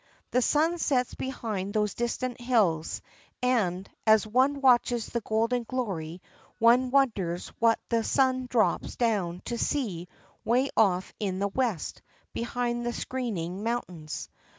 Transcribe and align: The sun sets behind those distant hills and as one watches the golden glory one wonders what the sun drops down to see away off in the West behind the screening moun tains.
The 0.31 0.41
sun 0.41 0.79
sets 0.79 1.13
behind 1.13 1.75
those 1.75 1.93
distant 1.93 2.41
hills 2.41 3.03
and 3.43 3.87
as 4.07 4.25
one 4.25 4.59
watches 4.59 5.05
the 5.05 5.21
golden 5.21 5.61
glory 5.61 6.23
one 6.57 6.89
wonders 6.89 7.49
what 7.59 7.79
the 7.89 8.03
sun 8.03 8.47
drops 8.47 8.95
down 8.95 9.43
to 9.45 9.59
see 9.59 10.07
away 10.43 10.71
off 10.75 11.13
in 11.19 11.37
the 11.37 11.49
West 11.49 12.01
behind 12.33 12.83
the 12.83 12.93
screening 12.93 13.61
moun 13.61 13.83
tains. 13.87 14.27